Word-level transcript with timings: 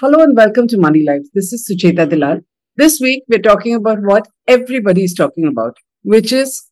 Hello 0.00 0.22
and 0.22 0.36
welcome 0.36 0.68
to 0.68 0.78
Money 0.78 1.02
Life. 1.02 1.24
This 1.34 1.52
is 1.52 1.68
Sucheta 1.68 2.08
Dalal. 2.08 2.38
This 2.76 3.00
week 3.00 3.24
we're 3.26 3.40
talking 3.40 3.74
about 3.74 4.00
what 4.00 4.28
everybody 4.46 5.02
is 5.02 5.12
talking 5.12 5.48
about, 5.48 5.76
which 6.04 6.32
is, 6.32 6.68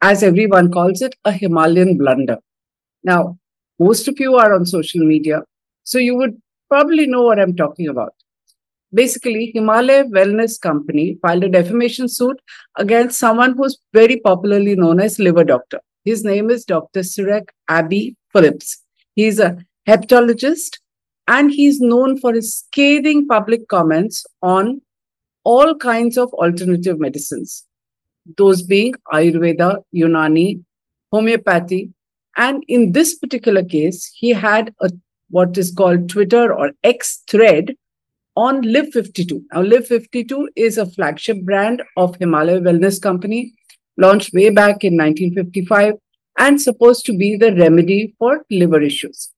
as 0.00 0.22
everyone 0.22 0.72
calls 0.72 1.02
it, 1.02 1.14
a 1.26 1.32
Himalayan 1.32 1.98
blunder. 1.98 2.38
Now, 3.02 3.38
most 3.78 4.08
of 4.08 4.18
you 4.18 4.36
are 4.36 4.54
on 4.54 4.64
social 4.64 5.04
media, 5.04 5.42
so 5.82 5.98
you 5.98 6.16
would 6.16 6.40
probably 6.70 7.06
know 7.06 7.20
what 7.20 7.38
I'm 7.38 7.54
talking 7.54 7.88
about. 7.88 8.14
Basically, 8.94 9.50
Himalaya 9.52 10.04
Wellness 10.04 10.58
Company 10.58 11.18
filed 11.20 11.44
a 11.44 11.50
defamation 11.50 12.08
suit 12.08 12.40
against 12.78 13.18
someone 13.18 13.54
who's 13.54 13.76
very 13.92 14.18
popularly 14.18 14.76
known 14.76 14.98
as 14.98 15.18
Liver 15.18 15.44
Doctor. 15.44 15.80
His 16.06 16.24
name 16.24 16.48
is 16.48 16.64
Dr. 16.64 17.00
Cyriac 17.00 17.50
Abby 17.68 18.16
Philips. 18.32 18.82
He's 19.14 19.38
a 19.38 19.58
hepatologist 19.86 20.78
and 21.26 21.50
he's 21.50 21.80
known 21.80 22.18
for 22.18 22.32
his 22.34 22.58
scathing 22.58 23.26
public 23.26 23.68
comments 23.68 24.26
on 24.42 24.80
all 25.44 25.74
kinds 25.74 26.16
of 26.16 26.32
alternative 26.34 26.98
medicines, 26.98 27.66
those 28.36 28.62
being 28.62 28.94
Ayurveda, 29.12 29.82
Unani, 29.94 30.62
homeopathy. 31.12 31.90
And 32.36 32.64
in 32.68 32.92
this 32.92 33.14
particular 33.14 33.62
case, 33.62 34.10
he 34.14 34.30
had 34.30 34.74
a 34.80 34.90
what 35.30 35.56
is 35.58 35.72
called 35.72 36.08
Twitter 36.08 36.52
or 36.54 36.72
X 36.84 37.22
thread 37.28 37.74
on 38.36 38.62
Liv52. 38.62 39.42
Now, 39.52 39.62
Liv52 39.62 40.46
is 40.56 40.78
a 40.78 40.86
flagship 40.86 41.42
brand 41.42 41.82
of 41.96 42.16
Himalaya 42.16 42.60
Wellness 42.60 43.00
Company, 43.00 43.54
launched 43.96 44.32
way 44.34 44.50
back 44.50 44.84
in 44.84 44.96
1955 44.96 45.94
and 46.38 46.60
supposed 46.60 47.06
to 47.06 47.16
be 47.16 47.36
the 47.36 47.54
remedy 47.54 48.14
for 48.18 48.44
liver 48.50 48.80
issues. 48.80 49.33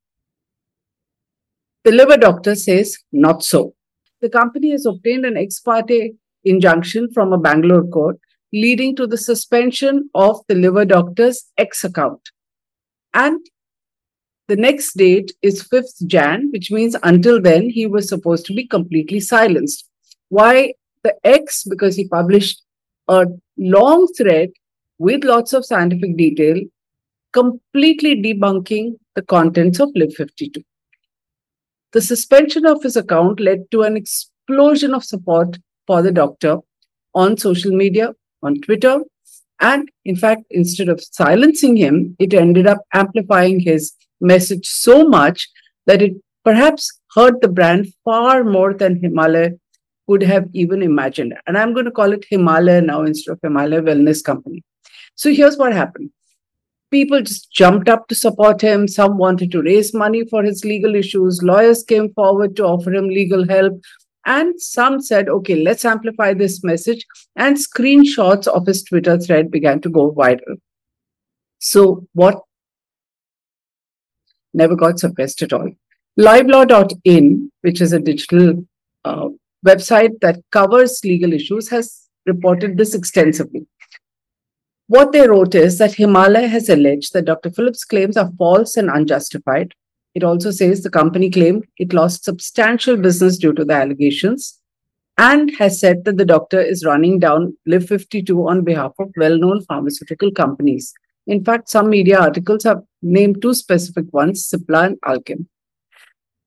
The 1.87 1.93
liver 1.93 2.17
doctor 2.17 2.57
says 2.57 2.99
not 3.13 3.45
so. 3.45 3.73
The 4.21 4.29
company 4.29 4.73
has 4.73 4.87
obtained 4.87 5.25
an 5.25 5.37
ex 5.37 5.61
parte 5.61 6.15
injunction 6.43 7.09
from 7.15 7.33
a 7.33 7.39
Bangalore 7.39 7.87
court, 7.87 8.19
leading 8.53 8.97
to 8.97 9.07
the 9.07 9.17
suspension 9.17 10.11
of 10.13 10.41
the 10.49 10.57
liver 10.57 10.85
doctor's 10.85 11.45
X 11.57 11.85
account. 11.85 12.21
And 13.15 13.39
the 14.49 14.57
next 14.57 14.97
date 14.97 15.31
is 15.43 15.63
5th 15.63 16.05
Jan, 16.09 16.51
which 16.53 16.73
means 16.73 16.97
until 17.05 17.41
then 17.41 17.71
he 17.71 17.87
was 17.87 18.09
supposed 18.09 18.47
to 18.47 18.53
be 18.53 18.67
completely 18.67 19.21
silenced. 19.21 19.89
Why 20.29 20.75
the 21.05 21.15
X? 21.23 21.63
Because 21.63 21.95
he 21.95 22.09
published 22.09 22.65
a 23.07 23.27
long 23.57 24.09
thread 24.19 24.51
with 24.99 25.23
lots 25.23 25.53
of 25.53 25.65
scientific 25.65 26.17
detail, 26.17 26.57
completely 27.33 28.21
debunking 28.21 28.97
the 29.15 29.23
contents 29.23 29.79
of 29.79 29.91
Liv52. 29.91 30.65
The 31.93 32.01
suspension 32.01 32.67
of 32.67 32.83
his 32.83 32.97
account 32.97 33.41
led 33.41 33.71
to 33.71 33.83
an 33.83 33.97
explosion 33.97 34.95
of 34.95 35.05
support 35.05 35.59
for 35.87 36.03
the 36.03 36.13
doctor 36.13 36.59
on 37.15 37.37
social 37.37 37.73
media, 37.73 38.15
on 38.43 38.61
Twitter. 38.61 39.01
And 39.61 39.91
in 40.05 40.17
fact, 40.17 40.43
instead 40.51 40.89
of 40.89 41.03
silencing 41.03 41.77
him, 41.77 42.17
it 42.19 42.35
ended 42.35 42.67
up 42.67 42.79
amplifying 42.93 43.61
his 43.61 43.95
message 44.21 44.67
so 44.67 45.09
much 45.09 45.49
that 45.87 46.03
it 46.03 46.13
perhaps 46.45 47.01
hurt 47.15 47.41
the 47.41 47.49
brand 47.49 47.93
far 48.05 48.45
more 48.45 48.75
than 48.75 49.01
Himalaya 49.01 49.53
could 50.09 50.23
have 50.23 50.49
even 50.53 50.83
imagined. 50.83 51.35
And 51.47 51.57
I'm 51.57 51.73
going 51.73 51.87
to 51.87 51.91
call 51.91 52.13
it 52.13 52.27
Himalaya 52.29 52.83
now 52.83 53.03
instead 53.03 53.33
of 53.33 53.41
Himalaya 53.43 53.83
Wellness 53.83 54.23
Company. 54.23 54.63
So 55.15 55.33
here's 55.33 55.57
what 55.57 55.73
happened 55.73 56.11
people 56.91 57.21
just 57.21 57.53
jumped 57.53 57.89
up 57.89 58.09
to 58.09 58.15
support 58.15 58.61
him. 58.61 58.89
Some 58.89 59.19
wanted 59.19 59.51
to 59.53 59.63
raise 59.63 59.95
money 59.95 60.25
for 60.27 60.43
his 60.43 60.65
legal 60.65 60.95
issues. 60.95 61.43
Lawyers 61.43 61.83
came 61.83 62.13
forward 62.15 62.57
to 62.57 62.65
offer 62.65 62.93
him 62.93 63.09
legal 63.09 63.47
help. 63.47 63.81
And 64.25 64.61
some 64.61 65.01
said, 65.01 65.29
okay, 65.29 65.63
let's 65.63 65.85
amplify 65.85 66.35
this 66.35 66.65
message. 66.65 67.05
And 67.37 67.57
screenshots 67.57 68.49
of 68.49 68.67
his 68.67 68.83
Twitter 68.83 69.19
thread 69.19 69.51
began 69.51 69.81
to 69.83 69.89
go 69.89 70.13
viral. 70.13 70.57
So, 71.59 72.07
what 72.13 72.43
never 74.53 74.75
got 74.75 74.99
suppressed 74.99 75.43
at 75.43 75.53
all? 75.53 75.71
Livelaw.in, 76.19 77.53
which 77.61 77.81
is 77.81 77.93
a 77.93 78.01
digital 78.01 78.65
uh, 79.05 79.29
website 79.65 80.19
that 80.23 80.41
covers 80.51 81.01
legal 81.05 81.33
issues, 81.33 81.69
has 81.69 82.09
reported 82.27 82.77
this 82.77 82.95
extensively. 82.95 83.67
What 84.89 85.11
they 85.11 85.27
wrote 85.27 85.55
is 85.57 85.79
that 85.79 85.95
Himalaya 85.95 86.47
has 86.47 86.69
alleged 86.69 87.13
that 87.13 87.25
Dr. 87.25 87.51
Philips' 87.51 87.85
claims 87.85 88.17
are 88.17 88.31
false 88.39 88.77
and 88.77 88.89
unjustified. 88.89 89.75
It 90.15 90.23
also 90.23 90.53
says 90.53 90.83
the 90.83 90.91
company 90.91 91.29
claimed 91.29 91.67
it 91.77 91.93
lost 91.93 92.25
substantial 92.25 92.97
business 92.97 93.37
due 93.37 93.53
to 93.55 93.65
the 93.65 93.75
allegations 93.75 94.61
and 95.19 95.51
has 95.59 95.81
said 95.81 96.05
that 96.05 96.19
the 96.19 96.25
doctor 96.25 96.61
is 96.61 96.85
running 96.85 97.19
down 97.19 97.57
Liv52 97.69 98.49
on 98.49 98.63
behalf 98.63 98.93
of 99.01 99.11
well 99.17 99.37
known 99.37 99.65
pharmaceutical 99.65 100.31
companies. 100.31 100.95
In 101.27 101.45
fact, 101.45 101.69
some 101.69 101.91
media 101.91 102.21
articles 102.21 102.63
have 102.63 102.83
named 103.03 103.43
two 103.43 103.55
specific 103.55 104.05
ones, 104.13 104.49
Cipla 104.49 104.87
and 104.87 105.01
Alkem. 105.01 105.47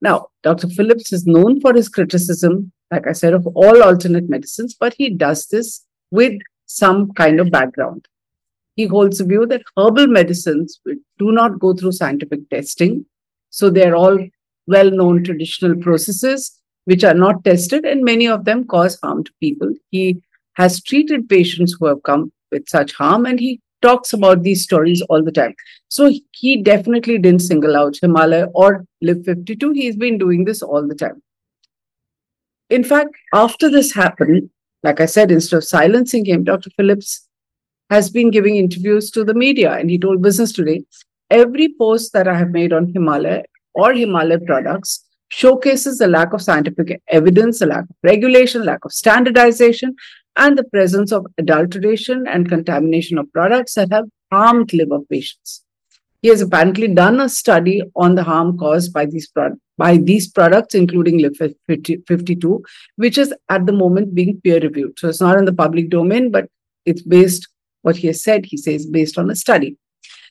Now, 0.01 0.27
Dr. 0.43 0.69
Philips 0.69 1.11
is 1.11 1.27
known 1.27 1.59
for 1.59 1.73
his 1.73 1.89
criticism, 1.89 2.71
like 2.89 3.05
I 3.05 3.11
said, 3.11 3.33
of 3.33 3.45
all 3.47 3.83
alternate 3.83 4.29
medicines, 4.29 4.75
but 4.79 4.93
he 4.93 5.09
does 5.09 5.47
this 5.47 5.85
with 6.09 6.39
some 6.65 7.11
kind 7.13 7.41
of 7.41 7.51
background. 7.51 8.07
He 8.79 8.85
holds 8.85 9.17
the 9.17 9.25
view 9.25 9.45
that 9.47 9.63
herbal 9.75 10.07
medicines 10.07 10.79
do 11.17 11.33
not 11.33 11.59
go 11.59 11.73
through 11.73 11.91
scientific 11.91 12.49
testing. 12.49 13.05
So 13.49 13.69
they're 13.69 13.97
all 13.97 14.17
well 14.67 14.89
known 14.89 15.21
traditional 15.25 15.75
processes 15.75 16.57
which 16.85 17.03
are 17.03 17.13
not 17.13 17.43
tested, 17.43 17.83
and 17.83 18.05
many 18.05 18.25
of 18.25 18.45
them 18.45 18.63
cause 18.65 18.97
harm 19.03 19.25
to 19.25 19.33
people. 19.41 19.73
He 19.91 20.21
has 20.53 20.81
treated 20.81 21.27
patients 21.27 21.75
who 21.77 21.87
have 21.87 22.03
come 22.03 22.31
with 22.53 22.69
such 22.69 22.93
harm, 22.93 23.25
and 23.25 23.37
he 23.37 23.59
talks 23.81 24.13
about 24.13 24.43
these 24.43 24.63
stories 24.63 25.01
all 25.09 25.25
the 25.25 25.37
time. 25.43 25.55
So 25.89 26.13
he 26.31 26.63
definitely 26.63 27.17
didn't 27.17 27.41
single 27.41 27.75
out 27.75 27.99
Himalaya 28.01 28.47
or 28.53 28.85
Liv52. 29.03 29.75
He's 29.75 29.97
been 29.97 30.17
doing 30.17 30.45
this 30.45 30.61
all 30.61 30.87
the 30.87 30.95
time. 30.95 31.21
In 32.69 32.85
fact, 32.85 33.13
after 33.33 33.69
this 33.69 33.93
happened, 33.93 34.49
like 34.83 35.01
I 35.01 35.05
said, 35.05 35.31
instead 35.31 35.57
of 35.57 35.65
silencing 35.65 36.23
him, 36.25 36.45
Dr. 36.45 36.69
Philips 36.77 37.28
has 37.89 38.09
been 38.09 38.31
giving 38.31 38.55
interviews 38.55 39.11
to 39.11 39.23
the 39.23 39.33
media. 39.33 39.73
And 39.73 39.89
he 39.89 39.97
told 39.97 40.21
Business 40.21 40.51
Today 40.51 40.83
every 41.29 41.73
post 41.79 42.13
that 42.13 42.27
I 42.27 42.37
have 42.37 42.49
made 42.49 42.73
on 42.73 42.91
Himalaya 42.93 43.43
or 43.73 43.93
Himalaya 43.93 44.39
products 44.39 45.05
showcases 45.29 45.97
the 45.99 46.07
lack 46.07 46.33
of 46.33 46.41
scientific 46.41 47.01
evidence, 47.07 47.59
the 47.59 47.67
lack 47.67 47.83
of 47.83 47.95
regulation, 48.03 48.65
lack 48.65 48.83
of 48.83 48.91
standardization, 48.91 49.95
and 50.35 50.57
the 50.57 50.63
presence 50.63 51.11
of 51.11 51.25
adulteration 51.37 52.25
and 52.27 52.49
contamination 52.49 53.17
of 53.17 53.31
products 53.33 53.75
that 53.75 53.91
have 53.91 54.05
harmed 54.31 54.73
liver 54.73 54.99
patients. 55.09 55.63
He 56.21 56.29
has 56.29 56.41
apparently 56.41 56.87
done 56.87 57.19
a 57.19 57.29
study 57.29 57.81
on 57.95 58.15
the 58.15 58.23
harm 58.23 58.57
caused 58.57 58.91
by 58.91 59.05
these, 59.05 59.27
pro- 59.27 59.55
by 59.77 59.97
these 59.97 60.29
products, 60.29 60.75
including 60.75 61.19
Liv52, 61.19 62.61
which 62.97 63.17
is 63.17 63.33
at 63.49 63.65
the 63.65 63.71
moment 63.71 64.15
being 64.15 64.41
peer 64.41 64.59
reviewed. 64.59 64.99
So 64.99 65.09
it's 65.09 65.21
not 65.21 65.37
in 65.37 65.45
the 65.45 65.53
public 65.53 65.89
domain, 65.89 66.31
but 66.31 66.49
it's 66.85 67.01
based 67.01 67.47
what 67.81 67.97
he 67.97 68.07
has 68.07 68.23
said, 68.23 68.45
he 68.45 68.57
says, 68.57 68.85
based 68.85 69.17
on 69.17 69.29
a 69.29 69.35
study. 69.35 69.77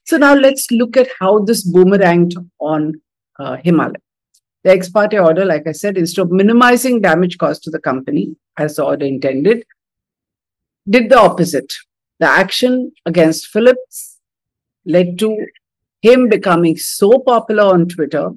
So 0.05 0.17
now 0.17 0.35
let's 0.35 0.71
look 0.71 0.97
at 0.97 1.09
how 1.21 1.41
this 1.41 1.71
boomeranged 1.71 2.35
on 2.61 3.01
uh, 3.39 3.57
Himalaya. 3.63 3.95
The 4.65 4.71
ex 4.71 4.89
parte 4.89 5.19
order, 5.19 5.45
like 5.45 5.67
I 5.67 5.73
said, 5.73 5.97
instead 5.97 6.23
of 6.23 6.31
minimizing 6.31 7.01
damage 7.01 7.39
caused 7.39 7.63
to 7.65 7.71
the 7.71 7.79
company, 7.79 8.37
as 8.59 8.77
the 8.77 8.85
order 8.85 9.07
intended, 9.07 9.65
did 10.89 11.11
the 11.11 11.19
opposite. 11.19 11.73
The 12.19 12.27
action 12.27 12.93
against 13.07 13.47
Philips 13.47 14.19
led 14.85 15.19
to 15.21 15.47
him 16.03 16.29
becoming 16.29 16.77
so 16.77 17.19
popular 17.21 17.65
on 17.65 17.89
Twitter. 17.89 18.31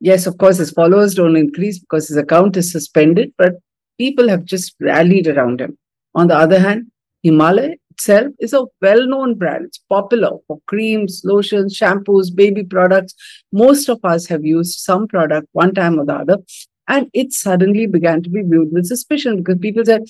Yes, 0.00 0.26
of 0.26 0.38
course, 0.38 0.58
his 0.58 0.70
followers 0.70 1.14
don't 1.14 1.36
increase 1.36 1.78
because 1.78 2.08
his 2.08 2.16
account 2.16 2.56
is 2.56 2.72
suspended, 2.72 3.32
but 3.36 3.54
people 3.98 4.28
have 4.28 4.44
just 4.44 4.74
rallied 4.80 5.26
around 5.26 5.60
him. 5.60 5.76
On 6.14 6.28
the 6.28 6.36
other 6.36 6.58
hand, 6.58 6.90
Himalaya 7.22 7.74
itself 7.90 8.32
is 8.38 8.52
a 8.52 8.64
well 8.80 9.06
known 9.06 9.34
brand. 9.34 9.66
It's 9.66 9.78
popular 9.88 10.38
for 10.46 10.60
creams, 10.66 11.22
lotions, 11.24 11.76
shampoos, 11.76 12.34
baby 12.34 12.64
products. 12.64 13.14
Most 13.52 13.88
of 13.88 14.00
us 14.04 14.26
have 14.26 14.44
used 14.44 14.78
some 14.78 15.08
product 15.08 15.48
one 15.52 15.74
time 15.74 15.98
or 15.98 16.06
the 16.06 16.14
other. 16.14 16.38
And 16.86 17.10
it 17.12 17.32
suddenly 17.32 17.86
began 17.86 18.22
to 18.22 18.30
be 18.30 18.42
viewed 18.42 18.72
with 18.72 18.86
suspicion 18.86 19.38
because 19.38 19.58
people 19.58 19.84
said, 19.84 20.04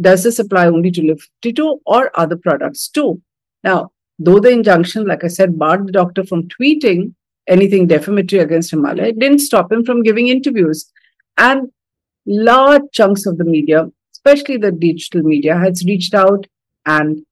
does 0.00 0.22
this 0.24 0.38
apply 0.38 0.66
only 0.66 0.90
to 0.90 1.02
Live 1.02 1.20
52 1.42 1.80
or 1.84 2.10
other 2.18 2.36
products 2.36 2.88
too? 2.88 3.20
Now, 3.62 3.92
though 4.18 4.40
the 4.40 4.50
injunction, 4.50 5.06
like 5.06 5.24
I 5.24 5.28
said, 5.28 5.58
barred 5.58 5.86
the 5.86 5.92
doctor 5.92 6.24
from 6.24 6.48
tweeting 6.48 7.14
anything 7.46 7.86
defamatory 7.86 8.40
against 8.40 8.70
Himalaya, 8.70 9.08
it 9.08 9.18
didn't 9.18 9.40
stop 9.40 9.70
him 9.70 9.84
from 9.84 10.02
giving 10.02 10.28
interviews. 10.28 10.90
And 11.36 11.70
large 12.26 12.82
chunks 12.92 13.26
of 13.26 13.36
the 13.36 13.44
media, 13.44 13.88
especially 14.24 14.56
the 14.56 14.72
digital 14.72 15.22
media, 15.22 15.58
has 15.58 15.84
reached 15.84 16.14
out 16.14 16.46
and 16.86 17.24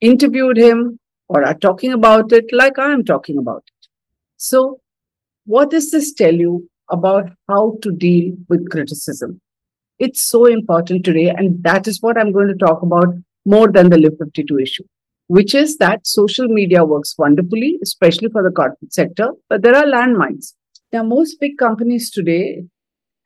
interviewed 0.00 0.56
him 0.56 0.98
or 1.28 1.44
are 1.44 1.54
talking 1.54 1.92
about 1.92 2.32
it 2.32 2.44
like 2.52 2.78
I 2.78 2.92
am 2.92 3.04
talking 3.04 3.38
about 3.38 3.62
it. 3.66 3.88
So, 4.36 4.80
what 5.46 5.70
does 5.70 5.90
this 5.90 6.12
tell 6.12 6.34
you 6.34 6.68
about 6.90 7.30
how 7.48 7.76
to 7.82 7.92
deal 7.92 8.34
with 8.48 8.70
criticism. 8.70 9.40
It's 9.98 10.22
so 10.22 10.46
important 10.46 11.04
today, 11.04 11.28
and 11.28 11.62
that 11.62 11.86
is 11.86 12.00
what 12.00 12.18
I'm 12.18 12.32
going 12.32 12.48
to 12.48 12.66
talk 12.66 12.82
about 12.82 13.06
more 13.44 13.70
than 13.70 13.90
the 13.90 13.96
Liv52 13.96 14.62
issue, 14.62 14.84
which 15.28 15.54
is 15.54 15.76
that 15.78 16.06
social 16.06 16.48
media 16.48 16.84
works 16.84 17.14
wonderfully, 17.16 17.78
especially 17.82 18.28
for 18.30 18.42
the 18.42 18.50
corporate 18.50 18.92
sector, 18.92 19.30
but 19.48 19.62
there 19.62 19.76
are 19.76 19.84
landmines. 19.84 20.54
Now, 20.92 21.02
most 21.02 21.40
big 21.40 21.58
companies 21.58 22.10
today, 22.10 22.64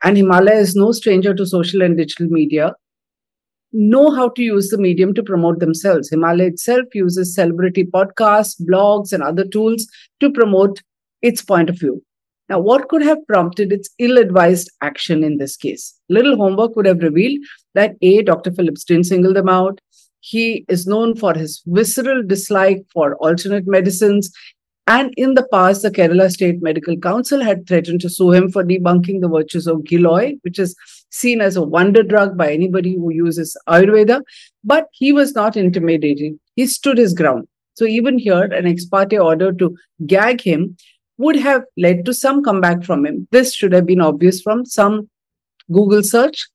and 0.02 0.16
Himalaya 0.16 0.58
is 0.58 0.76
no 0.76 0.92
stranger 0.92 1.34
to 1.34 1.46
social 1.46 1.82
and 1.82 1.96
digital 1.96 2.28
media, 2.28 2.74
know 3.72 4.10
how 4.10 4.28
to 4.30 4.42
use 4.42 4.68
the 4.68 4.78
medium 4.78 5.14
to 5.14 5.22
promote 5.22 5.60
themselves. 5.60 6.08
Himalaya 6.10 6.48
itself 6.48 6.86
uses 6.94 7.34
celebrity 7.34 7.84
podcasts, 7.84 8.60
blogs, 8.60 9.12
and 9.12 9.22
other 9.22 9.44
tools 9.44 9.86
to 10.20 10.30
promote 10.30 10.82
its 11.22 11.42
point 11.42 11.68
of 11.68 11.78
view. 11.78 12.02
Now, 12.48 12.60
what 12.60 12.88
could 12.88 13.02
have 13.02 13.26
prompted 13.26 13.72
its 13.72 13.90
ill 13.98 14.16
advised 14.16 14.70
action 14.80 15.22
in 15.22 15.36
this 15.36 15.56
case? 15.56 15.94
Little 16.08 16.36
homework 16.36 16.76
would 16.76 16.86
have 16.86 17.02
revealed 17.02 17.38
that 17.74 17.96
A, 18.00 18.22
Dr. 18.22 18.50
Philips 18.50 18.84
didn't 18.84 19.04
single 19.04 19.34
them 19.34 19.50
out. 19.50 19.80
He 20.20 20.64
is 20.68 20.86
known 20.86 21.14
for 21.14 21.34
his 21.34 21.62
visceral 21.66 22.22
dislike 22.26 22.84
for 22.92 23.16
alternate 23.16 23.66
medicines. 23.66 24.32
And 24.86 25.12
in 25.18 25.34
the 25.34 25.46
past, 25.52 25.82
the 25.82 25.90
Kerala 25.90 26.30
State 26.30 26.62
Medical 26.62 26.96
Council 26.96 27.42
had 27.42 27.68
threatened 27.68 28.00
to 28.00 28.08
sue 28.08 28.32
him 28.32 28.50
for 28.50 28.64
debunking 28.64 29.20
the 29.20 29.28
virtues 29.28 29.66
of 29.66 29.84
Giloy, 29.84 30.38
which 30.40 30.58
is 30.58 30.74
seen 31.10 31.40
as 31.40 31.56
a 31.56 31.62
wonder 31.62 32.02
drug 32.02 32.36
by 32.36 32.52
anybody 32.52 32.94
who 32.94 33.10
uses 33.12 33.56
Ayurveda. 33.68 34.22
But 34.64 34.86
he 34.92 35.12
was 35.12 35.34
not 35.34 35.56
intimidated. 35.56 36.38
He 36.56 36.66
stood 36.66 36.98
his 36.98 37.14
ground. 37.14 37.48
So 37.74 37.84
even 37.84 38.18
here, 38.18 38.42
an 38.42 38.66
ex 38.66 38.84
parte 38.84 39.18
order 39.18 39.52
to 39.52 39.76
gag 40.06 40.40
him 40.40 40.76
would 41.16 41.36
have 41.36 41.62
led 41.76 42.04
to 42.06 42.14
some 42.14 42.42
comeback 42.42 42.84
from 42.84 43.04
him. 43.04 43.28
This 43.30 43.54
should 43.54 43.72
have 43.72 43.86
been 43.86 44.00
obvious 44.00 44.40
from 44.40 44.64
some 44.64 45.08
Google 45.70 46.02
search. 46.02 46.48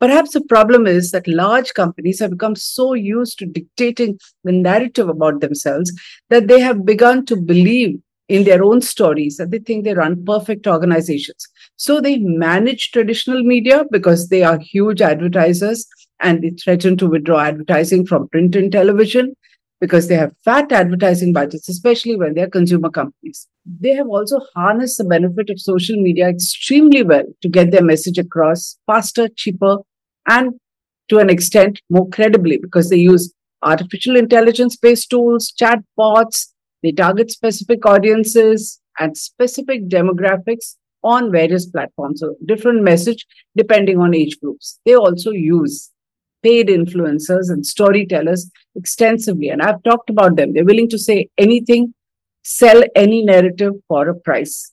Perhaps 0.00 0.32
the 0.32 0.40
problem 0.42 0.86
is 0.86 1.10
that 1.10 1.26
large 1.26 1.74
companies 1.74 2.20
have 2.20 2.30
become 2.30 2.54
so 2.54 2.94
used 2.94 3.38
to 3.40 3.46
dictating 3.46 4.18
the 4.44 4.52
narrative 4.52 5.08
about 5.08 5.40
themselves 5.40 5.92
that 6.30 6.46
they 6.46 6.60
have 6.60 6.86
begun 6.86 7.26
to 7.26 7.36
believe 7.36 7.98
in 8.28 8.44
their 8.44 8.62
own 8.62 8.80
stories 8.80 9.38
that 9.38 9.50
they 9.50 9.58
think 9.58 9.84
they 9.84 9.94
run 9.94 10.24
perfect 10.24 10.66
organizations. 10.66 11.48
So 11.78 12.00
they 12.00 12.18
manage 12.18 12.90
traditional 12.90 13.44
media 13.44 13.84
because 13.92 14.28
they 14.28 14.42
are 14.42 14.58
huge 14.58 15.00
advertisers 15.00 15.86
and 16.20 16.42
they 16.42 16.50
threaten 16.50 16.96
to 16.96 17.06
withdraw 17.06 17.40
advertising 17.40 18.04
from 18.04 18.28
print 18.28 18.56
and 18.56 18.70
television 18.70 19.34
because 19.80 20.08
they 20.08 20.16
have 20.16 20.34
fat 20.44 20.72
advertising 20.72 21.32
budgets, 21.32 21.68
especially 21.68 22.16
when 22.16 22.34
they're 22.34 22.50
consumer 22.50 22.90
companies. 22.90 23.46
They 23.64 23.92
have 23.92 24.08
also 24.08 24.40
harnessed 24.56 24.98
the 24.98 25.04
benefit 25.04 25.50
of 25.50 25.60
social 25.60 25.94
media 25.94 26.28
extremely 26.28 27.04
well 27.04 27.22
to 27.42 27.48
get 27.48 27.70
their 27.70 27.84
message 27.84 28.18
across 28.18 28.76
faster, 28.86 29.28
cheaper, 29.36 29.76
and 30.26 30.54
to 31.10 31.18
an 31.18 31.30
extent 31.30 31.80
more 31.88 32.08
credibly 32.08 32.58
because 32.58 32.90
they 32.90 32.96
use 32.96 33.32
artificial 33.62 34.16
intelligence 34.16 34.76
based 34.76 35.10
tools, 35.10 35.52
chat 35.52 35.78
bots, 35.96 36.52
they 36.82 36.90
target 36.90 37.30
specific 37.30 37.86
audiences 37.86 38.80
and 38.98 39.16
specific 39.16 39.88
demographics 39.88 40.74
on 41.14 41.30
various 41.32 41.66
platforms. 41.66 42.20
So 42.20 42.34
different 42.46 42.82
message 42.82 43.26
depending 43.56 43.98
on 43.98 44.14
age 44.14 44.38
groups. 44.40 44.78
They 44.84 44.94
also 44.94 45.30
use 45.30 45.90
paid 46.42 46.68
influencers 46.68 47.50
and 47.54 47.66
storytellers 47.66 48.50
extensively. 48.76 49.48
And 49.48 49.62
I've 49.62 49.82
talked 49.82 50.10
about 50.10 50.36
them. 50.36 50.52
They're 50.52 50.64
willing 50.72 50.90
to 50.90 50.98
say 50.98 51.28
anything, 51.36 51.94
sell 52.44 52.82
any 52.94 53.24
narrative 53.24 53.72
for 53.88 54.08
a 54.08 54.14
price. 54.14 54.72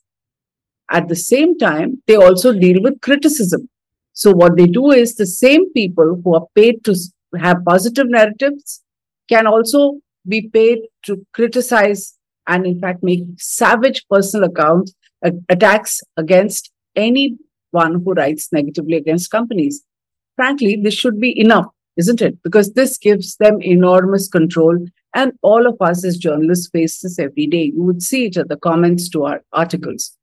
At 0.92 1.08
the 1.08 1.16
same 1.16 1.58
time, 1.58 2.04
they 2.08 2.16
also 2.16 2.54
deal 2.54 2.82
with 2.82 3.02
criticism. 3.02 3.70
So 4.14 4.32
what 4.32 4.58
they 4.58 4.68
do 4.68 4.92
is 4.92 5.16
the 5.16 5.26
same 5.26 5.72
people 5.74 6.22
who 6.24 6.36
are 6.36 6.46
paid 6.56 6.84
to 6.86 6.96
have 7.40 7.66
positive 7.66 8.08
narratives 8.08 8.82
can 9.28 9.48
also 9.48 10.00
be 10.28 10.50
paid 10.50 10.80
to 11.06 11.26
criticize 11.34 12.14
and 12.48 12.66
in 12.66 12.80
fact 12.80 13.04
make 13.04 13.24
savage 13.38 14.06
personal 14.10 14.50
accounts 14.50 14.94
attacks 15.50 16.02
against 16.18 16.72
anyone 16.96 17.38
who 17.74 18.14
writes 18.14 18.50
negatively 18.52 18.96
against 18.96 19.32
companies 19.32 19.84
frankly, 20.36 20.76
this 20.82 20.94
should 20.94 21.20
be 21.20 21.38
enough, 21.40 21.68
isn't 21.98 22.22
it? 22.22 22.42
Because 22.44 22.74
this 22.74 22.98
gives 22.98 23.36
them 23.38 23.62
enormous 23.62 24.28
control. 24.28 24.78
And 25.14 25.34
all 25.42 25.66
of 25.66 25.78
us 25.82 26.04
as 26.04 26.18
journalists 26.18 26.70
face 26.70 27.00
this 27.00 27.20
every 27.20 27.48
day. 27.48 27.72
You 27.74 27.84
would 27.84 28.04
see 28.04 28.26
it 28.26 28.38
at 28.38 28.50
the 28.50 28.58
comments 28.58 29.10
to 29.10 29.26
our 29.26 29.42
articles. 29.54 30.16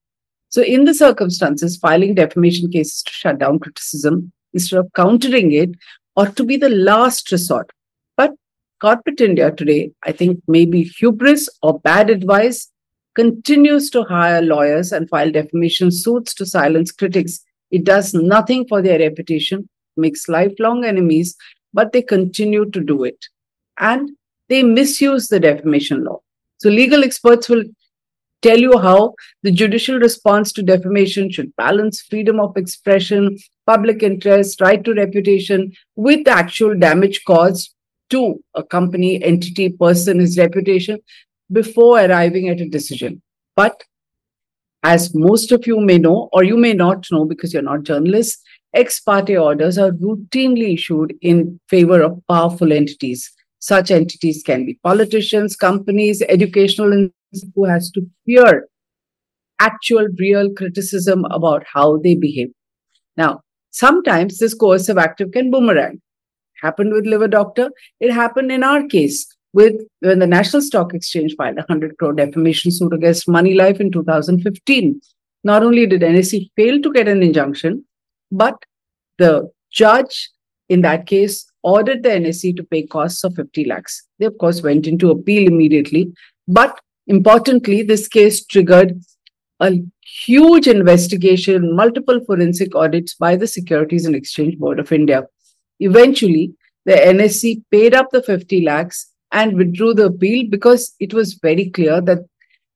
So, 0.51 0.63
in 0.63 0.85
the 0.85 0.93
circumstances, 0.93 1.79
filing 1.79 2.15
defamation 2.15 2.71
cases 2.71 3.03
to 3.05 3.13
shut 3.13 3.39
down 3.39 3.59
criticism 3.59 4.33
instead 4.53 4.81
of 4.81 4.91
countering 4.95 5.53
it 5.53 5.71
ought 6.15 6.37
to 6.37 6.45
be 6.45 6.59
the 6.59 6.69
last 6.69 7.33
resort. 7.33 7.71
But 8.19 8.33
corporate 8.79 9.23
India 9.23 9.51
today, 9.51 9.93
I 10.05 10.13
think 10.13 10.41
may 10.47 10.67
be 10.67 10.83
hubris 10.83 11.49
or 11.63 11.81
bad 11.81 12.11
advice 12.11 12.71
continues 13.15 13.91
to 13.91 14.03
hire 14.05 14.43
lawyers 14.43 14.93
and 14.93 15.09
file 15.09 15.31
defamation 15.31 15.91
suits 15.91 16.35
to 16.35 16.47
silence 16.47 16.91
critics. 16.91 17.41
It 17.71 17.85
does 17.85 18.15
nothing 18.15 18.67
for 18.69 18.83
their 18.83 18.99
reputation 18.99 19.69
makes 19.97 20.29
lifelong 20.29 20.85
enemies, 20.85 21.37
but 21.73 21.93
they 21.93 22.03
continue 22.03 22.71
to 22.71 22.81
do 22.81 23.05
it. 23.05 23.19
And 23.79 24.11
they 24.49 24.63
misuse 24.63 25.29
the 25.29 25.41
defamation 25.41 26.05
law. 26.05 26.21
So 26.59 26.69
legal 26.69 27.05
experts 27.05 27.49
will 27.49 27.65
tell 28.43 28.59
you 28.59 28.79
how 28.79 29.15
the 29.43 29.53
judicial 29.53 29.99
response 29.99 30.53
to 30.53 30.63
defamation 30.63 31.31
should 31.31 31.55
balance 31.57 32.01
freedom 32.01 32.41
of 32.41 32.57
expression, 32.57 33.39
public 33.67 34.03
interest, 34.03 34.61
right 34.61 34.83
to 34.85 34.95
reputation 34.95 35.73
with 35.97 36.27
actual 36.27 36.77
damage 36.79 37.25
caused 37.25 37.75
to 38.11 38.43
a 38.55 38.63
company, 38.63 39.23
entity, 39.23 39.71
person, 39.71 40.19
his 40.19 40.37
reputation 40.37 40.99
before 41.53 42.01
arriving 42.01 42.49
at 42.49 42.61
a 42.61 42.69
decision. 42.69 43.23
But 43.57 43.85
as 44.83 45.15
most 45.15 45.53
of 45.53 45.67
you 45.67 45.81
may 45.81 45.99
know, 45.99 46.29
or 46.33 46.43
you 46.43 46.57
may 46.57 46.73
not 46.73 47.07
know 47.13 47.25
because 47.25 47.53
you're 47.53 47.63
not 47.63 47.85
journalists, 47.85 48.43
ex 48.75 49.01
parte 49.01 49.37
orders 49.37 49.79
are 49.79 49.93
routinely 49.93 50.75
issued 50.75 51.15
in 51.21 51.61
favor 51.69 52.03
of 52.03 52.21
powerful 52.29 52.73
entities. 52.73 53.31
Such 53.61 53.93
entities 53.93 54.43
can 54.45 54.67
be 54.67 54.79
politicians, 54.83 55.55
companies, 55.55 56.23
educational 56.23 56.93
institutions 56.93 57.53
who 57.55 57.65
has 57.65 57.91
to 57.93 58.03
fear 58.27 58.67
actual 59.61 60.09
real 60.19 60.51
criticism 60.55 61.25
about 61.31 61.65
how 61.73 61.99
they 61.99 62.17
behave. 62.17 62.49
Now, 63.17 63.43
sometimes 63.71 64.39
this 64.39 64.55
coercive 64.55 64.99
active 64.99 65.31
can 65.31 65.51
boomerang. 65.51 66.01
Happened 66.61 66.93
with 66.93 67.07
Liver 67.07 67.29
Doctor. 67.29 67.71
It 68.01 68.13
happened 68.13 68.51
in 68.51 68.65
our 68.65 68.87
case 68.87 69.32
with 69.53 69.75
when 70.01 70.19
the 70.19 70.27
National 70.27 70.63
Stock 70.63 70.95
Exchange 70.95 71.35
filed 71.37 71.57
a 71.57 71.67
100 71.69 71.99
crore 71.99 72.13
defamation 72.13 72.71
suit 72.71 72.93
against 72.93 73.29
Money 73.29 73.55
Life 73.55 73.81
in 73.81 73.91
2015. 73.91 75.01
Not 75.45 75.63
only 75.63 75.87
did 75.87 76.03
NSE 76.03 76.51
fail 76.57 76.81
to 76.81 76.93
get 76.93 77.09
an 77.09 77.23
injunction, 77.23 77.85
but 78.31 78.65
the 79.19 79.51
judge 79.71 80.31
in 80.69 80.81
that 80.83 81.07
case 81.07 81.47
ordered 81.63 82.03
the 82.03 82.09
NSE 82.09 82.57
to 82.57 82.65
pay 82.65 82.87
costs 82.87 83.25
of 83.25 83.35
50 83.35 83.67
lakhs. 83.67 84.03
They, 84.19 84.27
of 84.27 84.39
course, 84.39 84.63
went 84.63 84.87
into 84.87 85.11
appeal 85.11 85.47
immediately. 85.47 86.13
But 86.49 86.81
importantly, 87.07 87.83
this 87.83 88.09
case 88.09 88.45
triggered 88.45 89.01
a 89.61 89.81
huge 90.01 90.67
investigation, 90.67 91.77
multiple 91.77 92.21
forensic 92.25 92.75
audits 92.75 93.15
by 93.15 93.37
the 93.37 93.47
Securities 93.47 94.07
and 94.07 94.17
Exchange 94.17 94.59
Board 94.59 94.81
of 94.81 94.91
India. 94.93 95.25
Eventually, 95.79 96.55
the 96.85 96.93
NSE 96.93 97.63
paid 97.71 97.95
up 97.95 98.11
the 98.11 98.23
50 98.23 98.65
lakhs 98.65 99.12
and 99.33 99.57
withdrew 99.57 99.95
the 99.95 100.07
appeal 100.07 100.47
because 100.49 100.95
it 101.01 101.13
was 101.15 101.35
very 101.35 101.71
clear 101.71 102.01
that 102.03 102.21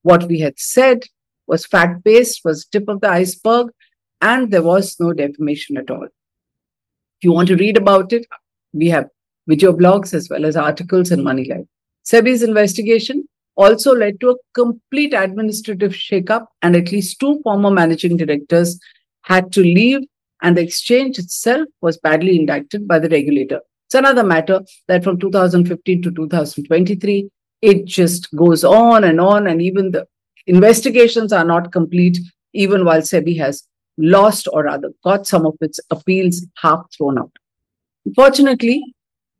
what 0.03 0.25
we 0.25 0.41
had 0.41 0.59
said 0.59 1.05
was 1.47 1.67
fact 1.67 2.03
based, 2.03 2.41
was 2.45 2.65
tip 2.65 2.89
of 2.89 3.01
the 3.01 3.11
iceberg, 3.11 3.69
and 4.21 4.51
there 4.51 4.63
was 4.63 4.97
no 4.99 5.13
defamation 5.13 5.77
at 5.77 5.91
all. 5.91 6.05
If 6.05 7.23
you 7.23 7.33
want 7.33 7.49
to 7.49 7.57
read 7.57 7.77
about 7.77 8.13
it, 8.13 8.27
we 8.73 8.89
have 8.89 9.09
video 9.47 9.73
blogs 9.73 10.13
as 10.15 10.29
well 10.29 10.45
as 10.45 10.57
articles 10.57 11.11
in 11.11 11.21
MoneyLife. 11.21 11.69
SEBI's 12.05 12.43
investigation 12.43 13.29
also 13.57 13.95
led 13.95 14.21
to 14.21 14.31
a 14.31 14.37
complete 14.55 15.13
administrative 15.15 15.93
shakeup, 15.93 16.47
and 16.63 16.75
at 16.75 16.91
least 16.91 17.21
two 17.21 17.41
former 17.43 17.71
managing 17.71 18.17
directors 18.17 18.79
had 19.23 19.53
to 19.53 19.61
leave, 19.61 20.01
and 20.43 20.57
the 20.57 20.63
exchange 20.63 21.19
itself 21.19 21.67
was 21.81 21.99
badly 21.99 22.39
indicted 22.39 22.87
by 22.87 22.99
the 22.99 23.09
regulator. 23.09 23.61
It's 23.87 23.95
another 23.95 24.25
matter 24.25 24.63
that 24.89 25.05
from 25.05 25.19
2015 25.19 26.03
to 26.03 26.11
2023, 26.11 27.31
it 27.63 27.85
just 27.85 28.35
goes 28.35 28.65
on 28.65 29.05
and 29.05 29.21
on, 29.21 29.47
and 29.47 29.63
even 29.63 29.93
the 29.93 30.07
investigations 30.47 31.33
are 31.33 31.45
not 31.45 31.73
complete, 31.73 32.19
even 32.53 32.85
while 32.85 33.01
SEBI 33.01 33.39
has 33.39 33.67
lost 33.97 34.49
or 34.53 34.65
rather 34.65 34.91
got 35.05 35.27
some 35.27 35.47
of 35.47 35.55
its 35.61 35.81
appeals 35.91 36.45
half 36.59 36.85
thrown 36.97 37.19
out. 37.19 37.31
Unfortunately, 38.05 38.83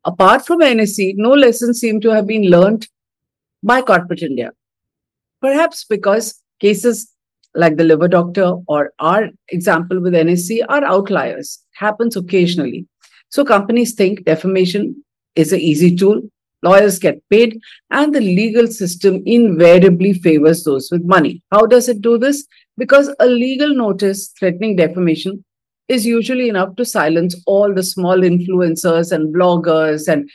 apart 0.05 0.45
from 0.45 0.59
NSE, 0.59 1.13
no 1.17 1.31
lessons 1.31 1.79
seem 1.79 1.99
to 2.01 2.09
have 2.09 2.25
been 2.25 2.43
learned 2.43 2.87
by 3.63 3.81
corporate 3.81 4.23
India. 4.23 4.51
Perhaps 5.41 5.85
because 5.85 6.41
cases 6.59 7.11
like 7.53 7.75
the 7.77 7.83
liver 7.83 8.07
doctor 8.07 8.53
or 8.67 8.91
our 8.99 9.29
example 9.49 9.99
with 9.99 10.13
NSE 10.13 10.63
are 10.69 10.83
outliers. 10.83 11.59
Happens 11.73 12.15
occasionally. 12.15 12.87
So 13.29 13.43
companies 13.45 13.93
think 13.93 14.25
defamation 14.25 15.03
is 15.35 15.53
an 15.53 15.59
easy 15.59 15.95
tool. 15.95 16.21
Lawyers 16.63 16.97
get 16.97 17.21
paid, 17.29 17.59
and 17.91 18.13
the 18.13 18.19
legal 18.19 18.65
system 18.67 19.21
invariably 19.25 20.13
favors 20.13 20.63
those 20.63 20.89
with 20.91 21.03
money. 21.03 21.43
How 21.51 21.67
does 21.67 21.87
it 21.87 22.01
do 22.01 22.17
this? 22.17 22.47
Because 22.77 23.13
a 23.19 23.27
legal 23.27 23.75
notice 23.75 24.33
threatening 24.39 24.75
defamation 24.75 25.45
is 25.87 26.05
usually 26.05 26.49
enough 26.49 26.75
to 26.75 26.83
silence 26.85 27.35
all 27.45 27.73
the 27.73 27.83
small 27.83 28.17
influencers 28.17 29.11
and 29.11 29.33
bloggers 29.33 30.07
and 30.11 30.29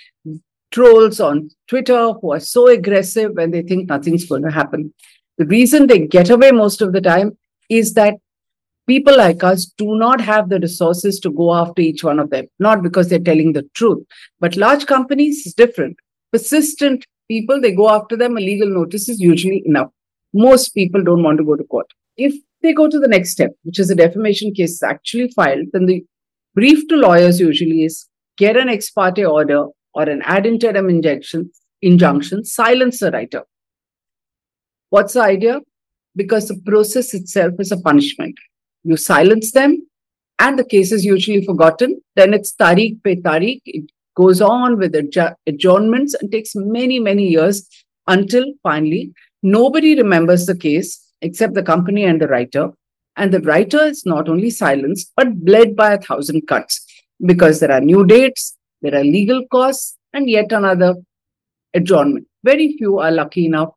trolls 0.70 1.20
on 1.20 1.50
Twitter 1.68 2.12
who 2.12 2.32
are 2.32 2.40
so 2.40 2.68
aggressive 2.68 3.32
when 3.34 3.50
they 3.50 3.62
think 3.62 3.88
nothing's 3.88 4.26
going 4.26 4.42
to 4.42 4.50
happen. 4.50 4.94
The 5.38 5.46
reason 5.46 5.86
they 5.86 6.06
get 6.06 6.30
away 6.30 6.52
most 6.52 6.82
of 6.82 6.92
the 6.92 7.00
time 7.00 7.36
is 7.68 7.94
that 7.94 8.14
people 8.86 9.16
like 9.16 9.44
us 9.44 9.66
do 9.66 9.96
not 9.96 10.20
have 10.20 10.48
the 10.48 10.60
resources 10.60 11.20
to 11.20 11.30
go 11.30 11.54
after 11.54 11.82
each 11.82 12.04
one 12.04 12.18
of 12.18 12.30
them, 12.30 12.46
not 12.58 12.82
because 12.82 13.08
they're 13.08 13.18
telling 13.18 13.52
the 13.52 13.68
truth. 13.74 14.04
But 14.40 14.56
large 14.56 14.86
companies 14.86 15.46
is 15.46 15.54
different. 15.54 15.96
Persistent 16.32 17.06
people, 17.28 17.60
they 17.60 17.72
go 17.72 17.90
after 17.90 18.16
them. 18.16 18.36
A 18.36 18.40
legal 18.40 18.68
notice 18.68 19.08
is 19.08 19.20
usually 19.20 19.62
enough. 19.64 19.90
Most 20.32 20.70
people 20.70 21.02
don't 21.02 21.22
want 21.22 21.38
to 21.38 21.44
go 21.44 21.56
to 21.56 21.64
court. 21.64 21.86
If 22.16 22.34
they 22.62 22.72
go 22.72 22.88
to 22.88 22.98
the 22.98 23.08
next 23.08 23.30
step, 23.30 23.50
which 23.64 23.78
is 23.78 23.90
a 23.90 23.94
defamation 23.94 24.54
case 24.54 24.72
is 24.72 24.82
actually 24.82 25.28
filed, 25.30 25.66
then 25.72 25.86
the 25.86 26.04
brief 26.54 26.86
to 26.88 26.96
lawyers 26.96 27.40
usually 27.40 27.84
is 27.84 28.06
get 28.36 28.56
an 28.56 28.68
ex 28.68 28.90
parte 28.90 29.24
order 29.24 29.66
or 29.94 30.02
an 30.02 30.22
ad 30.22 30.46
interim 30.46 30.88
injection, 30.88 31.50
injunction, 31.82 32.44
silence 32.44 33.00
the 33.00 33.10
writer. 33.10 33.42
What's 34.90 35.14
the 35.14 35.22
idea? 35.22 35.60
Because 36.14 36.48
the 36.48 36.60
process 36.66 37.14
itself 37.14 37.54
is 37.58 37.72
a 37.72 37.80
punishment. 37.80 38.36
You 38.84 38.96
silence 38.96 39.52
them, 39.52 39.86
and 40.38 40.58
the 40.58 40.64
case 40.64 40.92
is 40.92 41.04
usually 41.04 41.44
forgotten. 41.44 42.00
Then 42.16 42.34
it's 42.34 42.54
tariq 42.54 43.02
pe 43.02 43.16
tariq. 43.16 43.60
It 43.64 43.90
goes 44.16 44.40
on 44.40 44.78
with 44.78 44.94
adjournments 45.46 46.14
and 46.14 46.30
takes 46.30 46.54
many, 46.54 46.98
many 46.98 47.28
years 47.28 47.68
until 48.06 48.44
finally 48.62 49.12
nobody 49.42 49.94
remembers 49.94 50.46
the 50.46 50.56
case 50.56 51.00
except 51.20 51.54
the 51.54 51.62
company 51.62 52.04
and 52.04 52.20
the 52.20 52.28
writer. 52.28 52.70
And 53.16 53.32
the 53.32 53.40
writer 53.40 53.82
is 53.82 54.04
not 54.06 54.28
only 54.28 54.50
silenced, 54.50 55.12
but 55.16 55.44
bled 55.44 55.76
by 55.76 55.92
a 55.92 56.00
thousand 56.00 56.46
cuts 56.48 56.84
because 57.24 57.60
there 57.60 57.70
are 57.70 57.80
new 57.80 58.04
dates, 58.04 58.56
there 58.80 58.94
are 58.94 59.04
legal 59.04 59.46
costs, 59.50 59.96
and 60.12 60.28
yet 60.28 60.50
another 60.50 60.96
adjournment. 61.74 62.26
Very 62.42 62.76
few 62.76 62.98
are 62.98 63.12
lucky 63.12 63.46
enough 63.46 63.70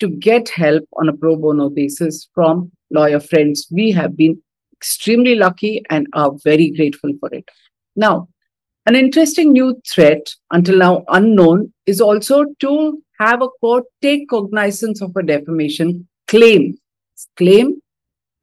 to 0.00 0.08
get 0.08 0.48
help 0.48 0.84
on 0.98 1.08
a 1.08 1.16
pro 1.16 1.36
bono 1.36 1.70
basis 1.70 2.28
from 2.34 2.70
lawyer 2.90 3.20
friends. 3.20 3.66
We 3.70 3.92
have 3.92 4.16
been 4.16 4.42
extremely 4.80 5.34
lucky 5.34 5.82
and 5.90 6.06
are 6.14 6.32
very 6.42 6.70
grateful 6.70 7.12
for 7.20 7.28
it. 7.32 7.48
Now, 7.96 8.28
an 8.86 8.96
interesting 8.96 9.52
new 9.52 9.80
threat, 9.86 10.34
until 10.50 10.78
now 10.78 11.04
unknown, 11.08 11.72
is 11.86 12.00
also 12.00 12.44
to 12.60 13.02
have 13.18 13.42
a 13.42 13.48
court 13.60 13.84
take 14.00 14.28
cognizance 14.30 15.02
of 15.02 15.14
a 15.16 15.22
defamation 15.22 16.08
claim 16.26 16.78
claim. 17.36 17.80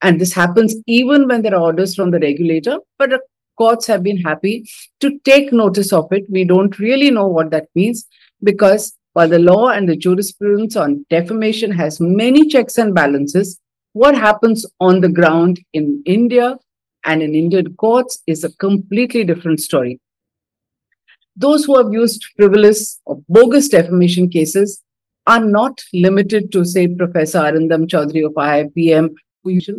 And 0.02 0.22
this 0.22 0.34
happens 0.34 0.76
even 0.86 1.28
when 1.28 1.42
there 1.42 1.56
are 1.56 1.62
orders 1.62 1.96
from 1.96 2.12
the 2.12 2.20
regulator, 2.20 2.78
but 3.00 3.10
the 3.10 3.20
courts 3.58 3.88
have 3.88 4.04
been 4.04 4.18
happy 4.18 4.70
to 5.00 5.18
take 5.26 5.52
notice 5.52 5.92
of 5.92 6.08
it. 6.12 6.26
We 6.30 6.44
don't 6.44 6.78
really 6.78 7.10
know 7.10 7.28
what 7.28 7.50
that 7.52 7.68
means 7.74 8.06
because 8.44 8.96
while 9.14 9.28
the 9.28 9.40
law 9.40 9.70
and 9.70 9.90
the 9.90 9.98
jurisprudence 9.98 10.76
on 10.76 11.04
defamation 11.10 11.72
has 11.72 12.00
many 12.00 12.48
checks 12.48 12.78
and 12.78 12.94
balances, 12.94 13.60
what 14.02 14.16
happens 14.16 14.66
on 14.80 15.02
the 15.02 15.10
ground 15.10 15.60
in 15.74 16.04
India 16.06 16.58
and 17.04 17.24
in 17.24 17.34
Indian 17.34 17.76
courts 17.76 18.22
is 18.28 18.44
a 18.44 18.52
completely 18.58 19.24
different 19.24 19.60
story. 19.60 20.00
Those 21.36 21.66
who 21.66 21.78
have 21.78 21.92
used 21.92 22.26
frivolous 22.36 23.00
or 23.06 23.22
bogus 23.30 23.70
defamation 23.70 24.30
cases 24.30 24.84
are 25.26 25.44
not 25.44 25.82
limited 25.94 26.52
to, 26.52 26.64
say, 26.66 26.88
Professor 26.88 27.40
Arindam 27.40 27.88
Chaudhary 27.88 28.26
of 28.26 28.34
IIPM, 28.34 29.10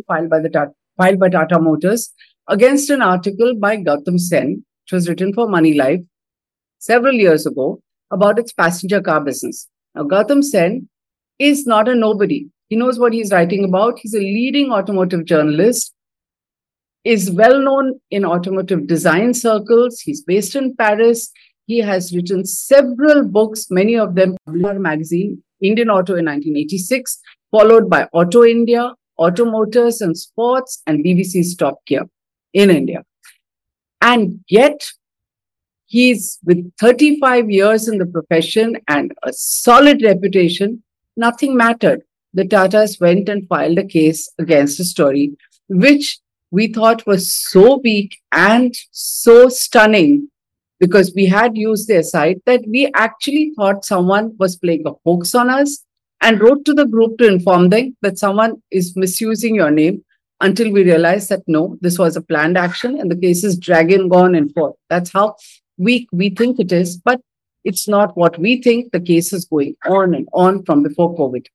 filed 0.07 0.29
by 0.29 0.39
the 0.39 0.73
filed 0.97 1.19
by 1.19 1.29
Tata 1.29 1.59
Motors 1.59 2.11
against 2.47 2.89
an 2.89 3.01
article 3.01 3.55
by 3.55 3.77
Gautam 3.77 4.19
Sen, 4.19 4.65
which 4.83 4.91
was 4.91 5.07
written 5.07 5.33
for 5.33 5.47
Money 5.47 5.73
Life 5.75 6.01
several 6.79 7.13
years 7.13 7.45
ago 7.45 7.81
about 8.11 8.39
its 8.39 8.51
passenger 8.51 9.01
car 9.01 9.21
business. 9.21 9.67
Now, 9.95 10.03
Gautam 10.03 10.43
Sen 10.43 10.89
is 11.37 11.65
not 11.65 11.87
a 11.87 11.95
nobody. 11.95 12.47
He 12.69 12.75
knows 12.75 12.99
what 12.99 13.13
he's 13.13 13.31
writing 13.31 13.63
about. 13.65 13.99
He's 13.99 14.13
a 14.13 14.19
leading 14.19 14.71
automotive 14.71 15.25
journalist, 15.25 15.93
is 17.03 17.31
well 17.31 17.59
known 17.61 17.99
in 18.11 18.25
automotive 18.25 18.85
design 18.87 19.33
circles. 19.33 19.99
He's 20.01 20.21
based 20.21 20.55
in 20.55 20.75
Paris. 20.75 21.31
He 21.65 21.79
has 21.79 22.15
written 22.15 22.45
several 22.45 23.23
books, 23.25 23.67
many 23.69 23.97
of 23.97 24.15
them 24.15 24.37
Publisher 24.45 24.79
magazine, 24.79 25.43
Indian 25.61 25.89
Auto 25.89 26.15
in 26.15 26.25
1986, 26.25 27.19
followed 27.51 27.89
by 27.89 28.07
Auto 28.13 28.43
India, 28.43 28.93
Auto 29.17 29.45
Motors 29.45 30.01
and 30.01 30.17
Sports, 30.17 30.81
and 30.87 31.03
BBC's 31.03 31.55
Top 31.55 31.83
Gear 31.85 32.07
in 32.53 32.69
India. 32.69 33.03
And 34.01 34.43
yet, 34.47 34.87
he's 35.87 36.39
with 36.43 36.71
35 36.79 37.49
years 37.49 37.87
in 37.87 37.97
the 37.97 38.05
profession 38.05 38.77
and 38.87 39.13
a 39.23 39.33
solid 39.33 40.01
reputation, 40.03 40.83
nothing 41.17 41.57
mattered. 41.57 42.03
The 42.33 42.43
Tatas 42.43 42.99
went 43.01 43.27
and 43.29 43.47
filed 43.47 43.79
a 43.79 43.85
case 43.85 44.29
against 44.37 44.79
a 44.79 44.83
story 44.83 45.35
which 45.67 46.19
we 46.51 46.67
thought 46.67 47.05
was 47.05 47.33
so 47.33 47.79
weak 47.83 48.17
and 48.31 48.75
so 48.91 49.49
stunning 49.49 50.29
because 50.79 51.13
we 51.15 51.25
had 51.25 51.57
used 51.57 51.87
their 51.87 52.03
site 52.03 52.43
that 52.45 52.61
we 52.67 52.89
actually 52.93 53.51
thought 53.55 53.85
someone 53.85 54.35
was 54.37 54.55
playing 54.55 54.83
a 54.87 54.93
hoax 55.05 55.35
on 55.35 55.49
us 55.49 55.83
and 56.21 56.41
wrote 56.41 56.65
to 56.65 56.73
the 56.73 56.85
group 56.85 57.17
to 57.17 57.27
inform 57.27 57.69
them 57.69 57.95
that 58.01 58.17
someone 58.17 58.61
is 58.71 58.95
misusing 58.95 59.55
your 59.55 59.71
name 59.71 60.03
until 60.41 60.71
we 60.71 60.83
realized 60.83 61.29
that 61.29 61.43
no, 61.47 61.77
this 61.81 61.99
was 61.99 62.15
a 62.15 62.21
planned 62.21 62.57
action 62.57 62.99
and 62.99 63.11
the 63.11 63.15
case 63.15 63.43
is 63.43 63.57
dragging 63.57 64.09
on 64.11 64.35
and 64.35 64.53
forth. 64.53 64.75
That's 64.89 65.11
how 65.11 65.35
weak 65.77 66.07
we 66.11 66.29
think 66.29 66.59
it 66.59 66.71
is, 66.71 66.97
but 66.97 67.21
it's 67.63 67.87
not 67.87 68.15
what 68.15 68.39
we 68.39 68.61
think. 68.61 68.91
The 68.91 69.01
case 69.01 69.33
is 69.33 69.45
going 69.45 69.75
on 69.85 70.13
and 70.15 70.27
on 70.33 70.63
from 70.63 70.83
before 70.83 71.15
COVID. 71.15 71.45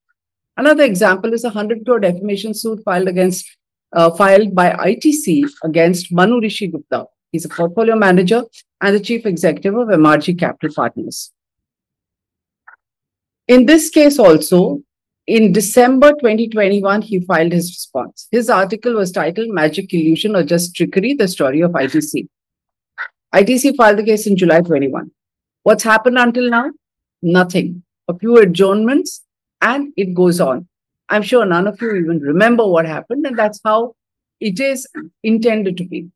Another 0.56 0.84
example 0.84 1.32
is 1.32 1.44
a 1.44 1.49
100 1.49 1.84
crore 1.84 2.00
defamation 2.00 2.54
suit 2.54 2.80
filed 2.84 3.08
against 3.08 3.46
uh, 3.92 4.11
filed 4.11 4.54
by 4.54 4.70
ITC 4.70 5.49
against 5.62 6.12
Manu 6.12 6.40
Rishi 6.40 6.68
Gupta. 6.68 7.06
He's 7.32 7.44
a 7.44 7.49
portfolio 7.49 7.96
manager 7.96 8.44
and 8.80 8.94
the 8.94 9.00
chief 9.00 9.26
executive 9.26 9.75
of 9.75 9.88
MRG 9.88 10.38
Capital 10.38 10.75
Partners. 10.75 11.32
In 13.49 13.66
this 13.66 13.90
case, 13.90 14.18
also, 14.18 14.82
in 15.26 15.52
December 15.52 16.11
2021, 16.12 17.02
he 17.02 17.20
filed 17.20 17.52
his 17.52 17.70
response. 17.70 18.28
His 18.30 18.49
article 18.50 18.94
was 18.94 19.11
titled 19.11 19.49
Magic 19.50 19.92
Illusion 19.92 20.37
or 20.37 20.44
Just 20.44 20.76
Trickery 20.76 21.14
The 21.14 21.28
Story 21.28 21.61
of 21.62 21.73
ITC. 21.73 22.28
ITC 23.34 23.76
filed 23.76 23.99
the 23.99 24.04
case 24.04 24.26
in 24.26 24.37
July 24.37 24.61
21. 24.61 25.11
What's 25.64 25.82
happened 25.82 26.18
until 26.18 26.50
now? 26.50 26.70
Nothing. 27.23 27.82
A 28.06 28.16
few 28.16 28.37
adjournments, 28.38 29.24
and 29.64 29.92
it 29.97 30.14
goes 30.14 30.40
on. 30.40 30.68
I'm 31.09 31.23
sure 31.23 31.44
none 31.44 31.66
of 31.66 31.80
you 31.80 31.94
even 31.97 32.21
remember 32.21 32.66
what 32.66 32.87
happened, 32.87 33.26
and 33.26 33.38
that's 33.38 33.61
how 33.64 33.94
it 34.40 34.61
is 34.61 34.87
intended 35.23 35.76
to 35.78 35.85
be. 35.85 36.09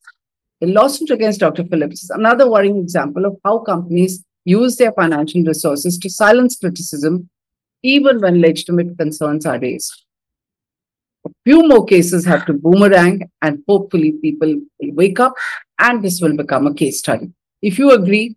The 0.61 0.69
lawsuit 0.69 1.11
against 1.11 1.40
Dr. 1.40 1.64
Philips 1.64 2.05
is 2.05 2.11
another 2.11 2.50
worrying 2.50 2.78
example 2.78 3.25
of 3.25 3.37
how 3.45 3.59
companies 3.61 4.25
use 4.45 4.76
their 4.76 4.93
financial 4.93 5.43
resources 5.45 5.99
to 5.99 6.11
silence 6.11 6.57
criticism, 6.57 7.28
even 7.83 8.21
when 8.21 8.40
legitimate 8.40 8.97
concerns 8.99 9.47
are 9.47 9.59
raised. 9.59 10.05
A 11.26 11.31
few 11.45 11.67
more 11.69 11.85
cases 11.85 12.25
have 12.25 12.45
to 12.47 12.52
boomerang, 12.52 13.31
and 13.43 13.62
hopefully, 13.69 14.12
people 14.12 14.55
will 14.81 14.95
wake 14.95 15.21
up 15.21 15.35
and 15.78 16.02
this 16.02 16.21
will 16.21 16.37
become 16.37 16.67
a 16.67 16.75
case 16.75 16.99
study. 16.99 17.31
If 17.62 17.78
you 17.78 17.93
agree, 17.93 18.37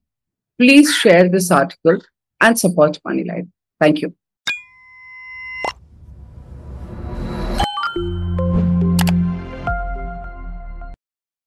please 0.60 0.94
share 0.94 1.28
this 1.28 1.50
article 1.50 2.00
and 2.40 2.60
support 2.60 3.00
MoneyLife. 3.06 3.50
Thank 3.80 4.02
you. 4.02 4.16